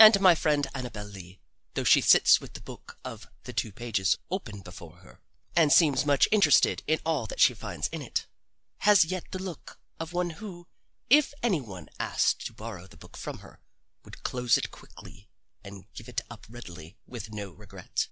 And 0.00 0.18
my 0.20 0.34
friend 0.34 0.66
Annabel 0.74 1.06
Lee, 1.06 1.38
though 1.74 1.84
she 1.84 2.00
sits 2.00 2.40
with 2.40 2.54
the 2.54 2.60
book 2.60 2.98
of 3.04 3.28
the 3.44 3.52
two 3.52 3.70
pages 3.70 4.18
open 4.28 4.62
before 4.62 4.96
her 4.96 5.20
and 5.54 5.72
seems 5.72 6.04
much 6.04 6.26
interested 6.32 6.82
in 6.88 6.98
all 7.06 7.28
that 7.28 7.38
she 7.38 7.54
finds 7.54 7.86
in 7.92 8.02
it, 8.02 8.26
has 8.78 9.04
yet 9.04 9.30
the 9.30 9.38
look 9.40 9.78
of 10.00 10.12
one 10.12 10.30
who, 10.30 10.66
if 11.08 11.32
any 11.40 11.60
one 11.60 11.88
asked 12.00 12.44
to 12.46 12.52
borrow 12.52 12.88
the 12.88 12.96
book 12.96 13.16
from 13.16 13.38
her, 13.38 13.60
would 14.04 14.24
close 14.24 14.58
it 14.58 14.72
quickly 14.72 15.28
and 15.62 15.86
give 15.94 16.08
it 16.08 16.22
up 16.28 16.46
readily 16.48 16.96
with 17.06 17.30
no 17.32 17.50
regret. 17.52 18.08